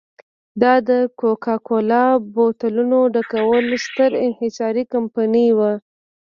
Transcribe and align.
دا 0.61 0.73
د 0.89 0.91
کوکا 1.19 1.55
کولا 1.67 2.05
بوتلونو 2.33 2.99
ډکولو 3.13 3.75
ستره 3.85 4.15
انحصاري 4.27 4.83
کمپنۍ 4.93 5.47
وه. 5.57 5.71